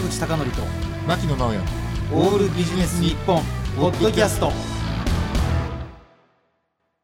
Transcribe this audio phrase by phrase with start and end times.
[0.00, 0.62] 坂口孝則と
[1.06, 1.58] 牧野直哉。
[2.12, 3.42] オールビジネス日本
[3.76, 4.50] ポッドキャスト。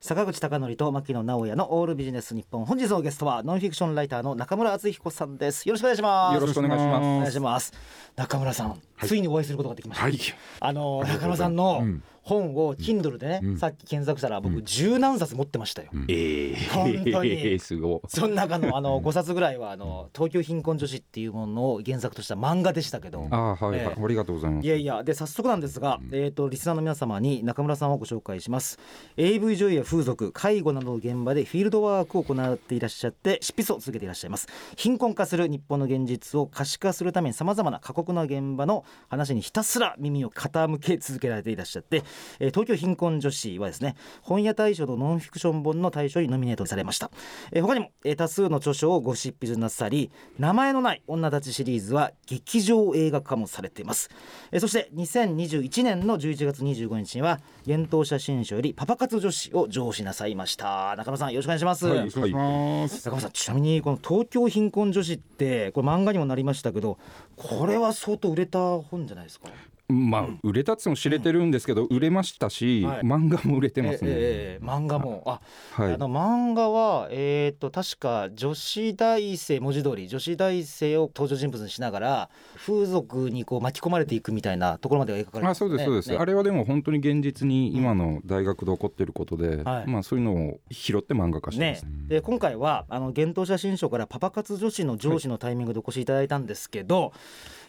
[0.00, 2.64] 坂口孝則と牧野直哉のオールビジネス日本。
[2.64, 5.68] 本日のゲストはノンフィクションライターの中村敦彦さんです。
[5.68, 6.34] よろしくお願いします。
[6.36, 7.04] よろしくお願いします。
[7.04, 7.74] お願いします。
[8.16, 10.18] 中村さん、ついにお会いすることができました、はい。
[10.60, 13.58] あの中村さんのうん本を Kindle でね、うん。
[13.58, 17.58] さっき検索したら僕十何冊持ってましたよ、ええ本当に。
[17.60, 18.00] すごい。
[18.08, 24.66] その中のあの5冊ぐらいはあの東京貧困女子っていうものを原作とした漫画でしたけど、あーはい、ありがとうございます。
[24.66, 28.78] いやいやで早速なんですが、えー、とリスナーの皆様に中村さんをご紹介します。
[29.16, 34.48] AV 女優や風俗介護などの現場でフィールドワークを行っていらっしゃって執筆を続けていらっしゃいます。
[34.76, 42.02] 貧困化する日本の現実を可視化するためにさまざまな過酷な現場の話にひたすら耳を傾け続けられていらっしゃって、
[42.40, 47.10] えー東京貧困女子はですね本屋大賞のノンフィクション本の大賞にノミネートされました、
[47.52, 54.10] えー他にも、えー多数の著書をご執筆なさり名前のない女たちシリーズは劇場映画化もされています、
[54.52, 60.94] えーそして2021年の11月25日には幻冬写真賞よりパパ活女子を上司なさいました。
[60.96, 63.04] 中村さんよろしくお願いします、はいお願いします。
[63.04, 66.98] 中村さんちなみにこの東京貧困女子ってこれ漫画にもなりましたけど
[67.36, 69.48] これは相当売れた本じゃないですか？
[69.88, 73.00] まあ売れたっつも知れてるんですけど、売れましたし、はい。
[73.02, 75.22] 漫画も売れてますね、ええええ漫画も。
[75.26, 75.40] あ
[75.70, 75.94] はい。
[75.94, 86.16] あの漫画は、えー、と確か女子大生文字通り女子大生を登場人物にしながら風俗にこう巻き込まれていくみたいなところまでが描かれてあそうですそうです、ね。
[86.16, 89.86] あれはでも本当に現実に今の大学で起こってることで、はい。
[89.86, 91.76] まあそういうのを拾って漫画化してまね。
[91.76, 97.12] す、、で今回はあの幻冬写真賞からパパ活女子の上司のタイミングでお越しいただいたんですけど、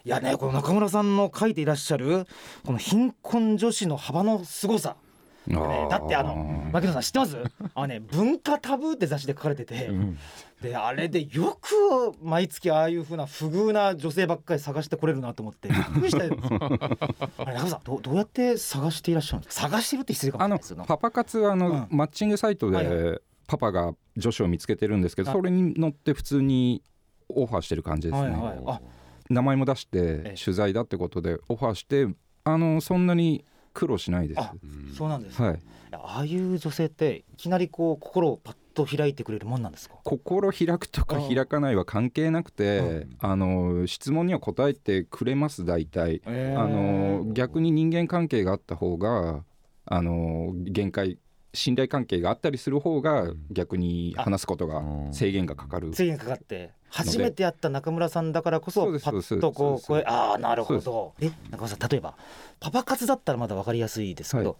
[0.07, 2.25] い、やねこの中村さんの書いていらっしゃる
[2.65, 4.95] この貧困女子の幅の凄さ。
[5.49, 6.35] だってあの
[6.73, 7.37] 牧野さん知ってます？
[7.73, 9.89] あのね文化タブーって雑誌で書かれてて、
[10.61, 11.71] であれでよく
[12.21, 15.69] 毎月ああいう風な不遇な女性ばっかり探してこれるなと思って。
[15.69, 16.35] びっくりしたよ。
[17.37, 21.87] あれ中村さんどうどうやって探していらっしゃるんですか探してるって失礼かもしれないですよパパ活はあの、うん。
[21.91, 25.39] マッチングサイトはいでパパが女子を見つけてるんですけど、はい。
[25.39, 26.83] それに乗って普通に
[27.29, 28.59] オファーしてる感じですね、はいはい。
[28.65, 28.81] あ
[29.29, 32.07] 名前も出しえて取材だってことでオファーして
[32.43, 33.43] あのそんなに
[33.73, 34.39] 苦労しないです。
[34.39, 34.53] あ
[34.95, 35.59] そうなんですか、はい。
[35.91, 39.95] ああいう女性っていきなりこう心をパッと開いてくれるもんなんですか？
[40.03, 46.21] 心開くとかあ開かないは関係なくてあの質問には答えてくれます大体。
[46.25, 49.43] あの逆に人間関係があった方が
[49.85, 51.19] あの限界
[51.53, 55.93] 信頼関係があったりする方が逆に話すことが制限がかかる。
[55.93, 62.15] 制限かかって初めて会った中村さんだからこそパッとこう声ああなるほそどえ中村さん例えば
[62.59, 64.57] パパ活だったらまだ分かりやすいですけど、はい。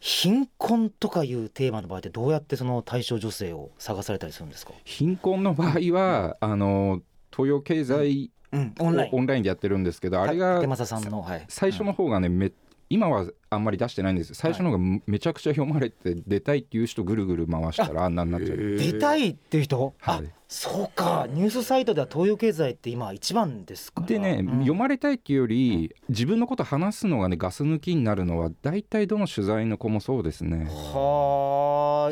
[0.00, 7.02] 貧困とかいうテーマの場合ってどうやってその対象女性を探されたりするんですか、貧困の場合はあの
[7.32, 9.10] 東洋経済うん、をオンライン。
[9.12, 12.50] オンラインでやってるんですけどあれが竹正さんの、はい、最初の方がねめ
[12.90, 18.56] 今はあんまり出してないんです最初の方がめちゃくちゃ読まれて出たいっていう人ぐるぐる回したらあんなになっちゃう。
[18.56, 20.32] 出たいっていう人、あはい。
[20.48, 21.26] そうか。
[21.28, 24.06] ニュースサイトでは東洋経済って今一番ですから。
[24.06, 24.46] でね、うん。
[24.60, 30.66] 読まれたいっていうより自分のこと話すのがねガス抜きになるのは大体どの取材の子もそうですね。
[30.70, 31.57] はあ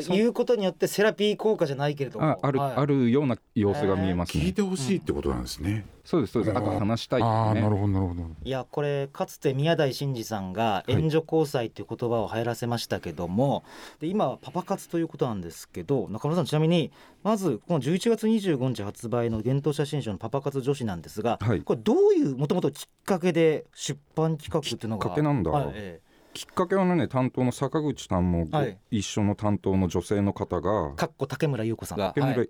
[0.01, 2.25] そういうことによってセラピー効果じゃないけれども。
[2.25, 2.73] あある、はい。
[2.75, 4.43] あるような様子が見えますね。
[4.43, 6.57] 聞いてほしいってことなんですね、そうですそうです。
[6.57, 7.27] あと話したいね。
[7.27, 8.21] ああなるほどなるほど。
[8.43, 13.63] いやこれかつて宮台真司さんが援助交際という言葉を流行らせましたけども、
[13.99, 16.91] で今はパパ活ということなんですけど中村さんちなみに
[17.23, 21.61] まずこの11月25日発売の「幻冬写真賞」のパパ活女子なんですが、はい。
[21.61, 25.51] これどういうもともときっかけで出版企画っていうのがきっかけなんだ。
[25.51, 26.01] はいえ
[26.37, 28.77] きっかけはね担当の坂口さんもごはい。
[28.91, 31.97] 一緒の担当の女性の方がえかっこ竹村優子さん。
[31.97, 32.49] が池村はい。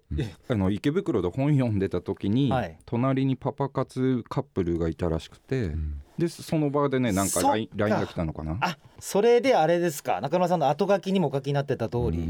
[0.49, 2.77] あの池袋で本読んでた時に、はい。
[2.85, 5.71] 隣にパパ活カップルがいたらしくて、
[6.17, 8.57] でその場でねなんか LINE が来たのかな？
[8.59, 10.21] あそれであれですか？
[10.21, 12.27] 中村さんの後書きにもお書きになってた通り、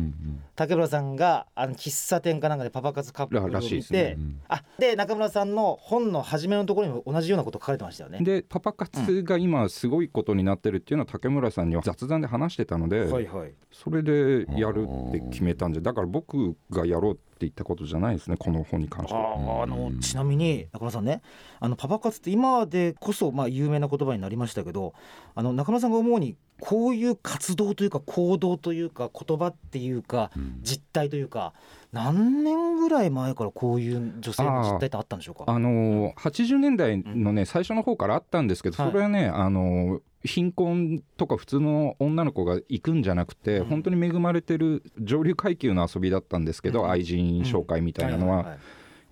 [0.56, 8.20] 竹村さんがあの喫茶店かなんかでパパ活カップルをららしい見て、ですねあで中村さんの本の初めのところにも同じようなこと書かれてましたよね。
[8.22, 13.54] でパパ活が今すごいことになってるっていうのは竹村さんには雑談で話してたので、はいはい。
[13.72, 19.60] それでやるって決めたんじゃだから僕がやろうって言ったことじゃないですねこの本に関しては。
[19.60, 21.22] ああのちなみに中村さんね
[21.60, 24.94] あのパパ活って今でこそまあ有名な言葉になりましたけど
[25.36, 30.32] あの中村さんが思うにこういう活動というか行動というか言葉っていうか
[30.62, 31.54] 実態というか
[31.94, 35.44] 何年ぐらい前からこういう女性の実態ってあったんでしょうか？
[35.48, 38.92] あのー80年代のね最初の方からあったんですけどはい。
[38.92, 43.66] それはね、あのー貧困とか普通の女の子が行くんじゃなくて、うん。
[43.68, 46.90] 本当に恵まれてる上流階級の遊びだったんですけど、うん。
[46.90, 48.58] 愛人紹介みたいなのは、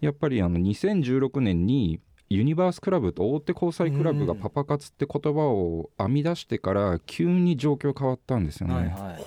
[0.02, 9.26] やっぱりあの2016年にユニバースクラブと大手交際クラブがパパ活って言葉を編み出してから急に状況変わったんですよね、はいはい。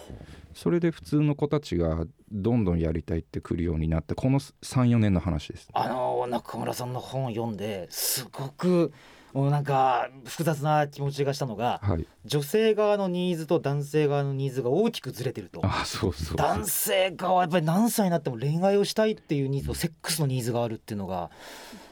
[0.55, 5.69] それで普通の子たちがどんどんやりたいって来るようになってこの34年の話です。
[5.73, 8.93] あの中村さんの本を読んですごく
[9.33, 12.06] もうなんか複雑な気持ちがしたのがはい。
[12.25, 15.61] 女性側のニーズと男性側のニーズが大きくずれてると。
[15.65, 16.37] あそうそうそう。
[16.37, 21.31] 男性側はやっぱり何歳になっても恋愛をしたいっていうニーズとセックスのニーズがあるっていうのが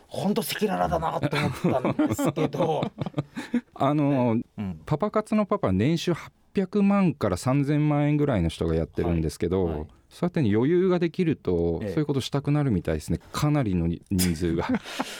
[0.08, 2.90] 本当赤裸々だなと思ったんですけど、
[3.74, 4.80] あのうん。
[4.86, 9.86] パパ活のパパ年収800万から3000万円ぐらいの人がやってるんですけど、はいはい
[10.16, 11.90] そうやって余裕ができると、ええ。
[11.90, 13.20] そういうことしたくなるみたいですね。
[13.32, 14.66] かなりの人数が。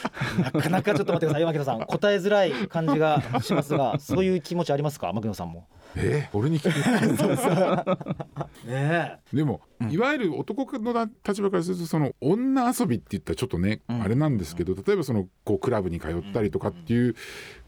[0.51, 1.81] なかなかちょっと待ってください牧野さん。
[1.81, 5.13] 答えづらい感じがしますが そういう気持ちありますか？
[5.13, 5.67] 牧野さんも。
[5.95, 6.77] え俺に聞く
[8.67, 9.91] ねでも、うん。
[9.91, 14.01] いわゆる男の立場からするとその女遊びって言ったらちょっとね、うん。
[14.01, 17.15] あれなんですけど例えばそのこうクラブに通ったりとかっていう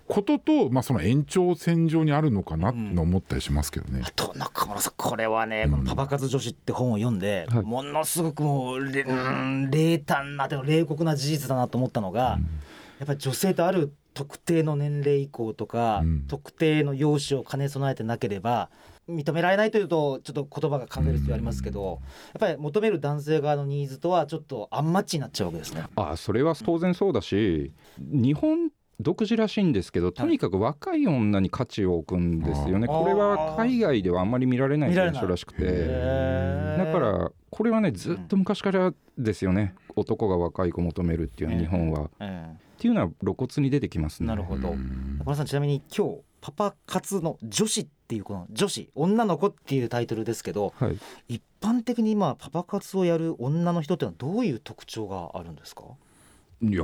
[0.10, 4.02] ことと、まあ、その延長線上にあるのかなって思ったりしますけどね。
[4.04, 7.64] あと中村さんこれはね「このパパ活女子」って本を読んで、はい。
[7.64, 12.40] ものすごくもうれうん冷淡な冷酷な事実だなと思ったのが、
[12.98, 16.26] やっぱり女性とある特定の年齢以降とか、うん。
[16.28, 18.72] 特定の容姿を兼ね備えてなければ
[19.08, 22.02] 認められないというとちょっと言葉が考える必要ありますけど、
[22.34, 25.84] やっぱり求める男性側のニーズとはちょっとアンマッチになっちゃうわけですね。
[25.96, 35.88] あそれは当然そうだし日本独自らしいんですけどとにかく若い女に価値を置くんですよね、これは海外ではあんまり見られない現象らしくて。
[36.78, 42.56] だからこれはねずっと昔からですよね、男が若い子求めるっていうのは日本は、っえ。
[42.78, 44.28] ていうのは露骨に出てきますね。
[44.28, 44.70] えなるほど。
[44.70, 45.18] うん。
[45.20, 50.98] 中村さんちなみに今日パパ活の女子っていうこの女子女の子っていうタイトルですけどはい、
[51.28, 55.84] 一般的に今パパ活をやる女の人ってのはどういう特徴があるんですか？
[56.62, 56.84] いや、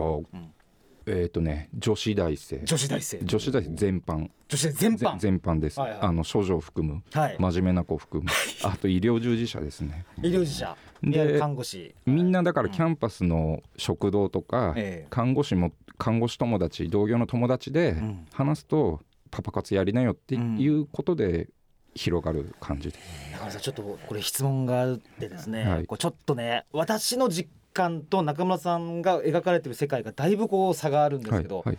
[1.07, 2.61] えっ、とね女子大生。
[2.63, 3.19] 女子大生。
[3.23, 4.29] 女子大生全般。
[4.47, 5.17] 女子全ぜ般。
[5.17, 5.99] 全般です、はいはい。
[6.01, 7.37] あの処女を含むはい。
[7.39, 8.29] 真面目な子を含む。
[8.63, 10.05] あと医療従事者ですね。
[10.17, 10.77] 医療従事者。
[11.03, 11.93] で看護師。
[12.05, 15.07] みんなだからうんキャンパスの食堂とか、ええ。
[15.09, 18.27] 看護師も看護師友達同業の友達でん。
[18.33, 19.01] 話すと
[19.31, 21.49] パパ活やりなよっていうことで
[21.95, 22.97] 広がる感じで、
[23.31, 25.85] 中村さんちょっとこれ質問があってですね、はい。
[25.85, 31.77] こうちょっとね私の実感と中村さんが描かれてる世界がだいぶこう差があるんですけど、はい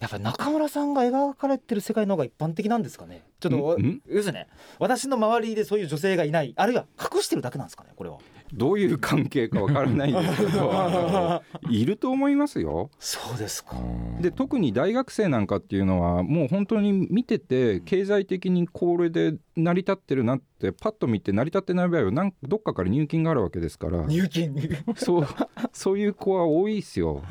[0.00, 3.24] やっぱり中村さんが描かれてる世界の方が一般的なんですかね？
[3.40, 3.78] ちょっと
[4.08, 4.48] 要するにね
[4.78, 8.16] 私の周りでそういう女性がいないあるいは隠してるだけなんですかねこれは
[8.52, 12.90] どういう関係かわからないんですけど いると思いますよ。
[12.98, 13.76] そうですか。
[14.20, 24.04] で特に大学生なんかっていうのはもう本当に見てて経済的にこれで成り立ってるなってパッと見て成り立ってない場合はなんどっかから入金があるわけですから。
[24.04, 24.56] 入金。
[24.96, 25.26] そう
[25.72, 27.22] そういう子は多いですよ。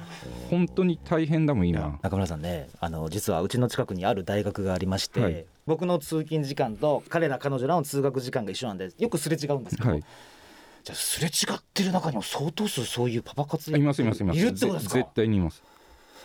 [0.49, 1.99] 本当に大変だもん今。
[2.01, 5.45] 中村さんねあの実はうちの近くにある大学がありまして、はい。
[5.65, 10.03] 僕の通勤時間と彼ら彼女らの通学時間が一緒なんでよくすれ違うんですけど、はい
[10.85, 14.39] じゃあすれ違ってる中にも相当数そういうパパ活やいますいますいます。
[14.39, 14.93] いるってことですか？
[14.93, 15.63] ぜ絶対にいます。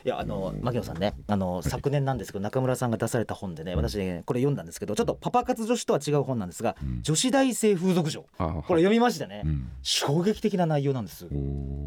[0.04, 7.02] いやあの牧野さんねあの昨年なんですけど中村さんが出された本でね私ねこれ読んだんですけどちょっとパパ活女子とは違う本なんですが、うん。
[7.02, 8.26] 女子大生風俗嬢。
[8.36, 9.68] あこれ読みましてね、うん。
[9.82, 11.26] 衝撃的な内容なんです。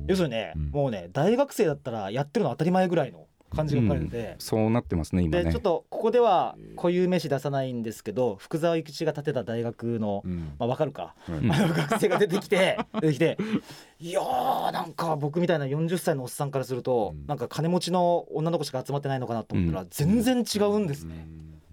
[0.07, 0.69] 要するにね、うん。
[0.69, 5.45] もうね大学生だったらやってるの当たり前ぐらいの感じが書かれてて、そうなってますね今ね。
[5.45, 10.53] でちょっとここでは固有名詞出さないんですけど福沢諭吉が建てた大学の、うん。
[10.59, 13.37] まあ、分かるか、はいあの学生が出てきて 出てきて
[13.99, 17.27] いやーなんか僕みたいな40歳のおっさんからすると、うん。
[17.27, 19.87] なんか金持ちの女の子しか集まってないのかなと思ったら、うん。
[19.89, 21.05] 全然違うんです。
[21.05, 21.27] ね。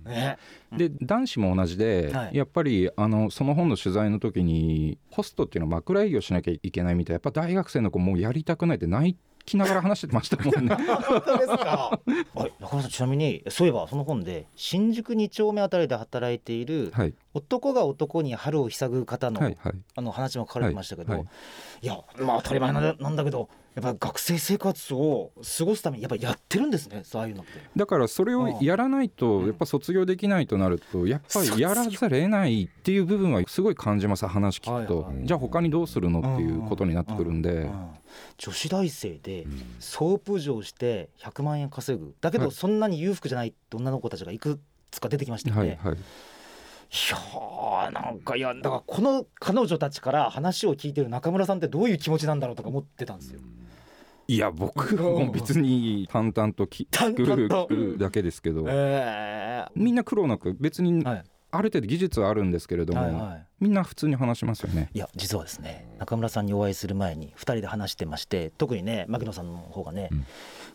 [0.04, 0.38] ね
[0.76, 2.36] で男子も同じで、はい。
[2.36, 9.16] やっぱりあのその本の取材の時にホストっていうのは枕営業しなきゃいけないみたいやっぱ大学生の子もうやりたくないって泣
[9.50, 10.74] きながら話してましたもんね。
[10.76, 12.00] 本当ですか？
[12.34, 12.52] はい。
[12.60, 17.14] 中村さんちなみにそういえばその本で新宿2丁目あたりで働いているはい。
[17.34, 19.72] 男が男に春をひぐ方の,、はいはい。
[19.96, 21.30] あの話も書かれてましたけど、はいいは
[21.82, 21.86] い。
[22.18, 22.80] やまあ当たり前な
[23.10, 27.52] んだけどやっぱ学生生活を過ごすためにやっぱやってるんですねそういうのって。
[27.76, 35.02] だからそれをやらないとやっぱ卒業できないとなるとやっぱりやらざるを得ないっていう部分はすごい感じます話聞くと。
[35.02, 35.26] はいはい。
[35.26, 37.50] じゃあ他にどうするのっていうことになってくるんで。
[37.50, 37.90] うん
[38.38, 39.62] 女子大生でうん。
[39.78, 42.14] ソープ嬢して100万円稼ぐ。
[42.20, 44.60] だけはいどそんなに裕福じゃないって女の子たちがいく
[44.90, 45.78] つか出てきましたよね。
[45.80, 45.96] はいはい。
[45.96, 45.98] い
[47.08, 53.40] やーなんかいやだからこの彼女たちから話を聞いてる中村さんってどういう気持ちなんだろうとか思ってたんですよ。
[54.30, 58.64] いや僕も別に淡々と聞くだけですけど。
[58.68, 61.24] えみんな苦労なく別にはい。
[61.52, 63.46] ある程度技術はあるんですけれども、はいはい。
[63.58, 64.88] みんな普通に話しますよね。
[64.94, 70.26] いや実はですね中村さんにお会いする前に2人で話してまして特にね牧野さんの方がね、うん。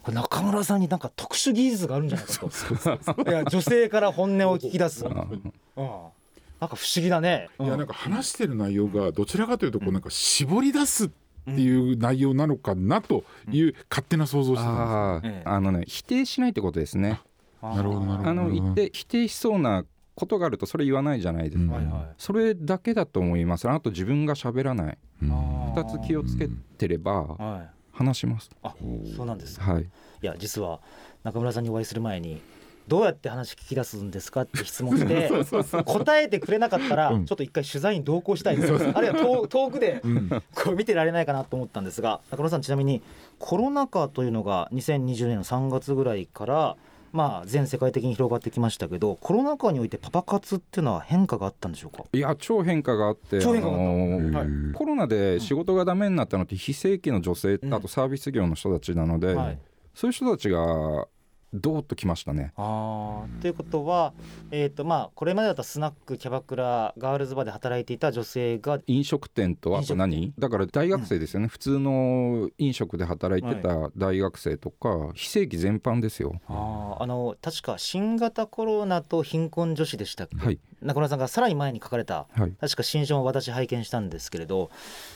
[0.03, 3.23] これ中村さんになんか特殊技術があるんじゃないかと。
[3.31, 11.09] いや女性から本音を聞き出す、うん、なんか不思議だね、いやなんか話してる内容がどちらかというとこうなんか絞り出すっ
[11.45, 17.21] ていう内容なのかなという勝手な想像をしてたんあええああのね否定しないってことですね。
[17.61, 19.85] なるほどなるほどあの言って否定しそうな
[20.15, 21.73] ことがあるとそれ言わないじゃないですか。
[21.75, 23.69] はいはいそれだけだと思います。
[23.69, 24.87] あと自分が喋らない。
[24.87, 26.47] ですねあ二つ気をつけ
[26.77, 28.49] てればはい話します。
[28.63, 28.75] あ
[29.15, 29.83] そうなんですはい。
[29.83, 29.87] い
[30.21, 30.81] や実は
[31.23, 32.41] 中村さんにお会いする前に
[32.87, 35.29] どうやって話聞き出すんですかって質問して
[35.85, 38.73] 答えてくれなかったらちょうんっと一回取材に同行したいです。
[38.93, 40.29] あるいは遠遠くでうん。
[40.29, 43.01] こう見てられないかなと思ったんですが中村さんちなみに
[43.39, 46.75] コロナ禍というのが2020年の3月ぐらいから
[47.11, 52.03] まあ全世界的に広がってきましたけどコロナ禍においてパパ活っていうのは変化があったんでしょうか？
[52.11, 53.83] いや超変化があって超変化があった。
[53.83, 54.33] あのー。
[54.67, 54.73] はい。
[54.73, 57.73] コロナで仕事がダメになったのって非正規の女性、うん。
[57.73, 59.59] あとサービス業の人たちなので、はい。
[59.93, 61.07] そういう人たちが
[61.53, 62.51] どーっときましたね。
[62.55, 64.13] ということは、
[64.51, 70.33] えーとまあ、これまでだったらスナックキャバクラガールズバーで働いていた女性が飲食店とあと何？
[70.37, 76.41] だから大学生ですよね、普通の飲食で働いてた大学生とか、非正規全般ですよ。
[76.47, 80.59] あーあの確か新型コロナと貧困女子でしたっけ、はい。
[80.81, 82.51] 中村さんがさらに前に書かれたはい。
[82.59, 84.69] 確か新書も私拝見したんですけれど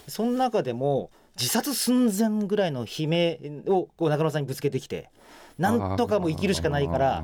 [0.08, 5.10] その中でも自殺寸前ぐらいの悲鳴をこう中村さんにぶつけてきて
[5.60, 7.24] なんとかもう生きるしかないから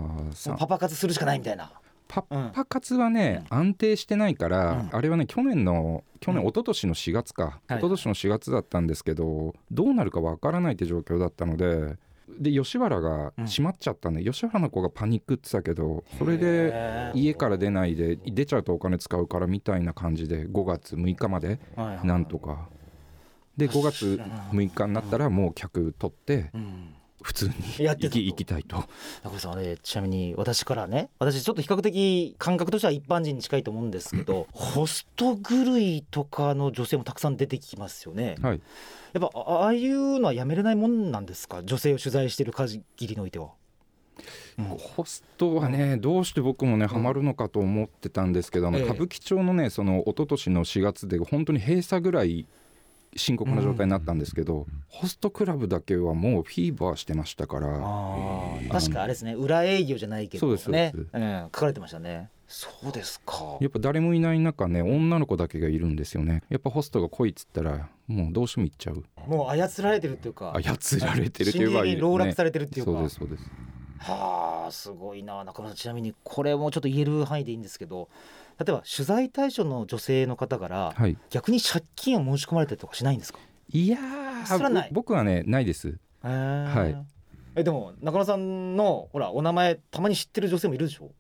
[0.57, 1.71] パパ活するしかないみたいな。
[2.07, 4.89] パうんパ活はね、安定してないから、うん。
[4.95, 6.47] あれはね去年の去年、うん。
[6.49, 7.53] 一昨年の4月か、はい。
[7.53, 11.97] 一昨年の4月だったんですけどどうなるかわからないって状況だったので
[12.39, 21.59] で吉原が閉まっちゃったんで、吉原の子がパニックってたけどそれで家から出ないで出ちゃうとお金使うからみたいな感じで5月6日まで
[22.03, 22.67] なんとか。
[23.57, 26.93] で5月6日になったらもう客取ってうん
[27.25, 27.53] 普通に
[27.83, 28.19] やってたと。
[28.19, 28.77] 行きたいと。
[29.23, 31.09] 中村さんあれちなみに私からね。
[31.17, 38.35] 私ちょっと比較的感覚としては一般人に近いと思うんですけど ホスト狂いとかの女性もたくさん出てきますよね。
[38.43, 38.61] はい。
[39.13, 41.63] やっぱあああいうのはやめれないもんなんですか？
[41.63, 43.49] 女性を取材している限りにおいては。
[44.95, 52.45] ホストはねどうして僕もねハマるのかと思ってたんですけど、歌舞伎町のねその一昨年の4月で本当に閉鎖ぐらい
[53.15, 57.67] 深刻な状態になったんですけど、ホストクラブだけはもうフィーバーしてましたから
[58.69, 59.33] 確かあれですね。
[59.33, 61.15] 裏営業じゃないけどそうですねそうです。
[61.15, 62.29] うん、書かれてましたね。
[62.47, 63.57] そうですか。
[63.59, 66.43] やっぱ誰もいない中ね女の子だけがいるんですよね。
[66.49, 69.03] やっぱホストが来いっつったらもうどうしても行っちゃう。
[69.27, 70.53] もう操られてるっていうか。
[70.53, 72.91] 操られてるっていう心理的に籠絡されれてるっていうか。
[72.91, 73.43] そうですそうです。
[73.97, 75.43] はあすごいな。
[75.43, 78.09] 中村さんちなみにこれもちょっと言える範囲でいいんですけど
[78.59, 81.17] 例えば取材対象の女性の方からはい。
[81.29, 83.39] 逆に借金を申し込まれたりとかしないんですか？
[83.71, 83.97] いや
[84.45, 84.89] それはない。
[84.89, 85.97] ー僕はねないです。
[86.21, 87.05] ははい。
[87.55, 91.11] えでも中村さんのほらお名前たまに知ってる女性もいるでしょ？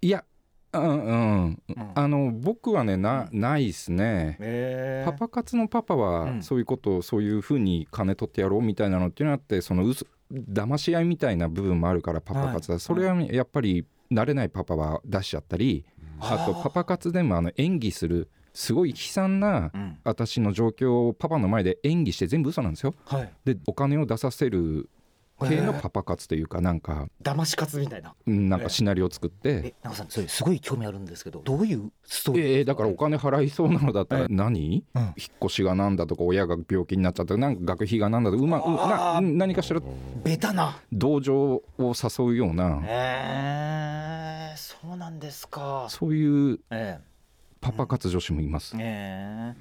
[0.00, 0.24] いや
[0.72, 1.62] うんうん。
[1.68, 1.92] うん。
[1.94, 4.36] あの僕はねなないですね。
[4.40, 6.42] へパパ活のパパうはん。
[6.42, 12.80] そういうことをそういうふうに金取ってやろうみたいなのっていうのがあってその嘘騙し合いみたいな部分もあるからパパ活だ、はい。
[12.80, 15.84] それはやっぱり慣れないパパは出しちゃったり
[16.22, 19.98] あとパパ活でもあの演技するすごい悲惨なうん。
[20.04, 22.94] 私の状況をパパの前で演技して全部嘘なんですよ。
[23.06, 23.32] はい。
[23.44, 24.88] でお金を出させる
[25.40, 28.14] 系のパパ活というかなんか騙し活みたいな。
[28.26, 29.74] うんなんかシナリオを作って。
[29.82, 32.58] えさんそれすごい興味あるんですけどどういうストーリー？
[32.58, 35.02] えー、だからお金払いそうなのだったら何、うん。
[35.02, 35.14] 引っ
[35.44, 39.80] 越しがなんだとか親が病気になっちゃったなんか学費がなんだとかうまな何かしら
[40.22, 40.78] ベタな。
[40.92, 42.80] 同情を誘うような。
[42.84, 45.86] えー、そうなんですか。
[45.88, 47.12] そういうええ。
[47.62, 48.74] パパ活女子もいます。
[48.76, 49.56] ええ。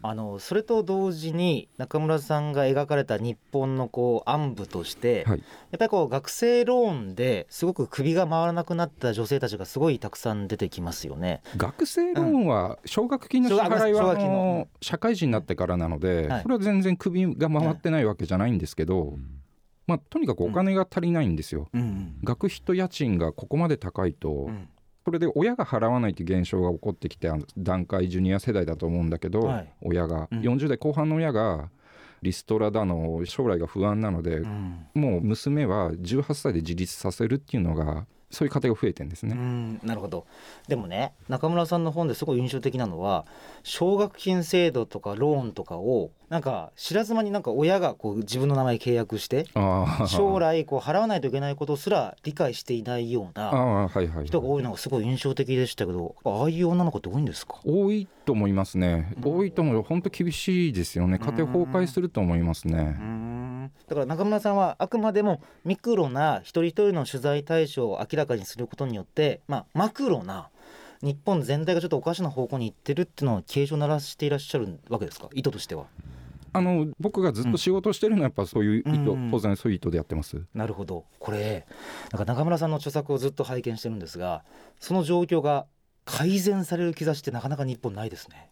[0.00, 5.38] あのそれと同時に中村さんが描かれた日本のこう暗部として、はい。
[5.38, 11.42] やっぱりこう学生ローンですごく首が回らなくなった女性たちがすごいたくさん出てきますよね。
[11.58, 14.32] 学生ローンは奨学金の支払いはあ奨学金の。
[14.32, 16.42] の社会人になってからなのではい。
[16.42, 19.18] それは全然首が回ってないわけじゃないんですけど
[19.92, 21.68] まあとにかくお金が足りないんですよ。
[21.72, 24.68] うん学費と家賃がここまで高いとうん。
[25.04, 29.72] それで親が払わないという現象が起こってきて段階ジュニア世代だと思うんだけど、はい。
[29.82, 30.40] 親が、うん。
[30.40, 31.70] 40代後半の親が
[32.22, 34.86] リストラだの将来が不安なので、うん。
[34.94, 39.34] もう娘は18歳で自立させるっていうのがそういう家庭が増えてんですね。
[39.36, 40.26] うんなるほど。
[40.66, 43.26] でもね中村さんの本ですごい印象的なのは
[43.62, 57.60] 奨学金制度とかローンとかをなんか知らず間になんか親がこう自分の名前契約してあ将来こう払わないといけないことすら理解していないようあな人が多いのがすごい印象的でしたけどああいう女の子って多いんですか？
[57.66, 59.14] 多いと思いますね。
[59.22, 59.82] 多いと思う。
[59.82, 61.18] 本当厳しいですよね。
[61.18, 62.96] 家庭崩壊すると思いますね
[63.92, 70.48] だから中村さんはあくまでもミクロな一人一人の取材対象を明らかにすることによって、まあ、マクロな
[71.02, 75.28] 日本全体がちょっとおかしな方向に行ってるっていうのを警鐘を鳴らしていらっしゃるわけですか？
[75.34, 75.84] 意図としては。
[76.54, 79.30] あの僕がずっと仕事してるのはやっぱそういう意図、うん。
[79.30, 80.40] 当然そういう意図でやってます。
[80.54, 81.04] なるほど。
[81.18, 81.66] これ
[82.12, 84.44] なんか中村さんの著作をずっと拝見してるんですが
[84.78, 85.66] その状況が
[86.04, 88.50] 改善される兆しってなかなか日本ないですね。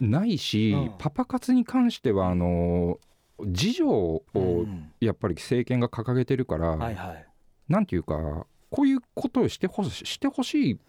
[0.00, 0.92] ないし、うん。
[0.98, 2.98] パパ活に関してはあの
[3.44, 4.92] 自助をうん。
[5.00, 7.26] やっぱり政権が掲げてるから、はいはい。
[7.68, 10.80] なんていうかこういうことをしてほししてほしい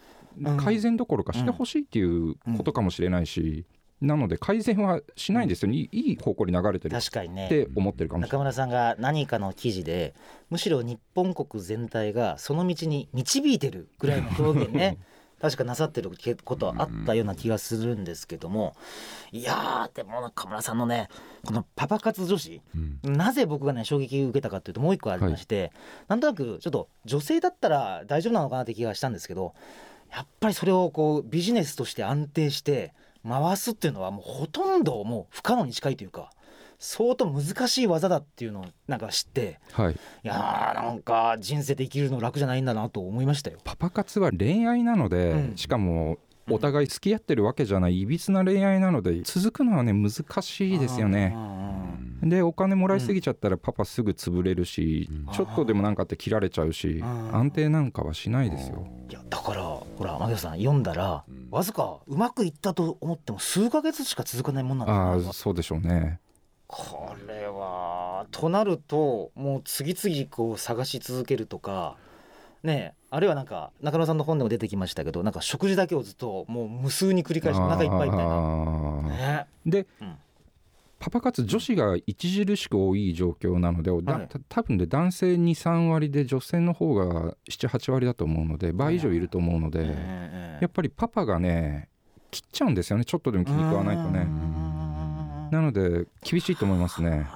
[0.42, 0.58] うん。
[0.58, 3.66] 改善どころかしてほしいっていうことかもしれないし、
[4.04, 7.48] なので改善はしないんですよ、いいいい方向に流れてるっ確かにね。
[7.48, 8.32] て思ってるかもしれない。
[8.32, 10.14] 中村さんが何かの記事で
[10.50, 14.98] むしろ日本国全体がその道に導いてるぐらいの表現ね
[15.44, 16.10] 確かなさってる
[16.46, 18.78] ことはあったような気がするんですけども
[19.34, 21.10] いやーでも中村さんのね
[21.46, 22.62] このパパ活女子
[23.04, 23.14] うん。
[23.14, 25.74] なぜ僕がね衝撃を受けたかというともう一個ありまして、
[26.08, 29.54] なんとなくちょっと女性だったら大丈夫なのかなって気がしたんですけど
[30.16, 32.94] やっぱりそれをこうビジネスとして安定して
[33.28, 36.30] 回すっていうのはもうほとんどもう不可能に近いというか
[36.80, 43.58] 相当難しい技だっていうのをなんか知ってはい、いやーなんか人生で生きるの楽じゃないんだなと思いましたよ。
[43.64, 46.18] パパ活は恋愛なので、うんしかも
[46.50, 50.12] お互い付き合ってるわけじゃないいびつな恋愛なので続くのはね難
[50.42, 51.34] しいですよね。
[52.22, 58.86] でお金もらいすぎちゃったらパパすぐ潰れるし、うんちょっとでもなんかあって切られちゃうし、うん安定なんかはしないですよ。
[59.10, 66.20] いやだからほら牧野さん読んだらうんわずかうまくいったと思っても数ヶ月しか続かないもんなのあかあそうでしょうね。
[66.76, 71.98] これはとなるともう次々こう探し続けるとか
[72.64, 79.02] ねえあるいはなんか中野さんの本でも出てきましたけどなんか食事だけをずっともう無数に繰り返してお腹いっぱいみたいな。
[79.04, 79.46] ね。
[79.66, 80.16] で、うん。
[80.98, 84.28] パパ活女子が著しく多い状況なので、だはい。
[84.28, 91.90] た多分で男性23割で女性の方が78割だと思うので倍以上いると思うので、ええやっぱりパパがね
[92.32, 93.06] 切っちゃうんですよね。
[93.06, 94.63] ちょっとでも気に食わないとうねん
[95.54, 97.28] なので厳しいと思いますね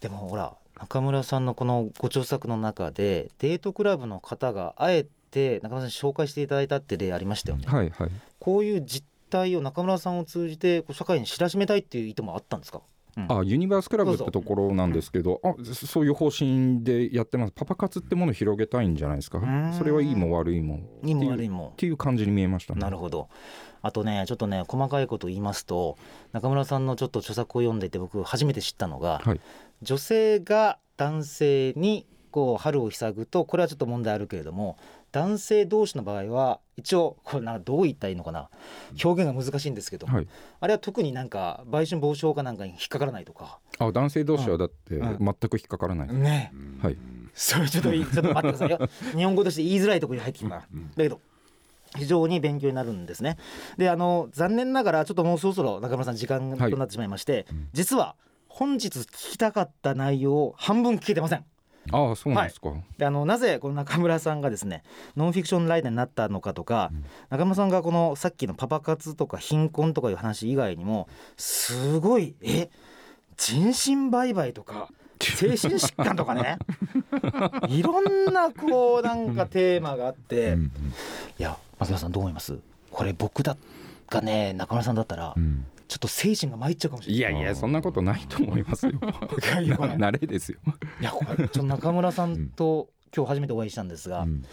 [0.00, 7.66] でもほら中村さんのこのご著作の中でデートクラブの方があえて中村さんに紹介していただいたって例ありましたよね。
[7.66, 12.80] はいはいこういう実態を中村さんを通じて社会に知らしめたいっていう意図もあったんですか？
[13.16, 13.38] うん。
[13.40, 17.52] あユニバースクラブってところなんですけどあそそういう方針でやってます。
[17.54, 19.38] パパ活ってものを広げたいんじゃないですか？
[19.38, 19.72] ん。
[19.72, 20.80] それはいいも悪いも。
[21.02, 21.74] いいも悪っいも。
[21.76, 22.80] ていう感じに見えましたね。
[22.80, 23.28] なるほど。
[23.82, 25.98] あとねちょっとね細かいこと言いますと
[26.32, 29.40] 中村さんのちょっと著作を読んでいて僕初めて知ったのが、はい。
[29.82, 34.76] 女性が男性にこう春を塞ぐとこれはちょっと問題あるけれども
[35.14, 38.50] 男性同士の場合は一応これなどう言ったらいいのかな。
[39.04, 40.26] 表現が難しいんですけど、はい。
[40.58, 43.60] あれは特になんか売春防止法かなんかに引っかからないとか。
[43.78, 45.18] あ男性同士はだってうん。
[45.18, 46.52] 全く引っかからない、ね。
[46.82, 46.98] はい。
[47.32, 48.88] それちょっといい ちょっと待ってくださいよ。
[49.16, 50.56] 日本語として言いづらいところに入ってきた。
[50.56, 50.64] だ
[50.96, 51.20] けど
[51.96, 53.36] 非常に勉強になるんですね。
[53.78, 57.68] であの残念ながらちょっともうそろそろ中村さん時間となってしまいまして、うん。
[57.72, 58.16] 実は
[58.48, 61.44] 本日聞きたかった内容を半分聞けてません
[61.92, 64.82] ああそうなんですか、であのなぜこの中村さんがですね
[65.16, 67.04] ノンフィクションライターになったのかとか、うん。
[67.30, 72.70] 中村さんがこのさっきのパパ活とか貧困とかいう話以外にもすごいえ
[73.36, 74.88] 人身売買とか
[75.20, 76.58] 精神疾患とかね
[77.68, 80.72] いろんなこうなんかテーマがあって、うん。
[81.38, 82.58] いや松村さんどう思います？
[82.90, 83.56] これ僕だ
[84.08, 87.32] がね中村さんだったらうんちょっと精神が参っちゃうかもしれない。
[87.32, 88.92] いやいやそんなことないと思いますよ。
[88.92, 88.96] い
[89.46, 90.58] やいやこれ慣れですよ。
[91.00, 94.44] いやこれちょっと中村さんと今日初めてお会いしたんですが、うん。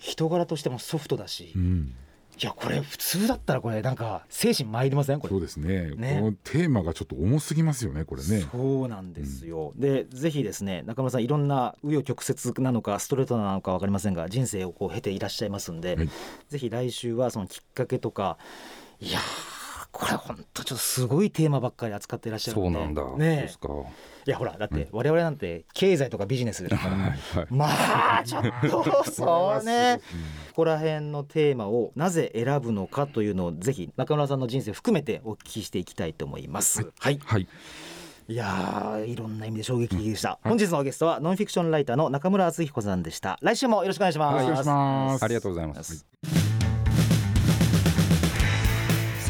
[0.00, 1.94] 人柄としてもソフトだし、いうん。
[2.40, 5.20] やこれ普通だったらこれなんか精神参りません？
[5.20, 5.30] これ。
[5.30, 5.92] そうですね。
[5.94, 6.18] ね。
[6.20, 8.48] このテーマがちょっと重すぎますよねこれね。
[8.50, 16.08] そうなんですよ、でぜひですね中村さんいろんな紆余曲折なのかストレートなのか分かりませんが人生をこう経ていらっしゃいますんで、はい。
[16.48, 18.36] ぜひ来週はそのきっかけとか
[19.00, 19.22] いやー
[19.90, 23.42] これ本当ちょっとすごいテーマばっかり扱っていらっしゃるそうなんだ、ね。
[23.42, 23.68] ですか。
[24.26, 27.10] いやほらだって我々なんて経済とかビジネスですから、 はい。
[27.10, 27.66] はいま
[28.20, 30.00] あちょっとそうね。
[30.50, 36.90] ここら辺のテーマをなぜ選ぶのかというのをぜひ中村さんの人生を含めてお聞きしていきたいと思います。
[36.98, 37.48] はい、はい。
[38.28, 38.34] い。
[38.34, 43.38] やーいろんな意味で衝撃的でした、本日のゲストはノンフィクションライターの中村敦彦さんでした。
[43.40, 44.44] 来週もよろしくお願いします。
[44.44, 44.64] よろしくお願い。
[44.64, 45.24] します。
[45.24, 46.04] ありがとうございます、